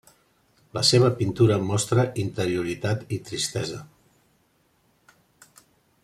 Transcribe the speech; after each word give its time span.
La 0.77 0.81
seva 0.91 1.09
pintura 1.19 1.57
mostra 1.65 2.05
interioritat 2.23 3.05
i 3.17 3.21
tristesa. 3.31 3.85